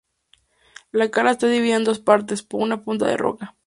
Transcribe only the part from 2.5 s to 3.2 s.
una punta de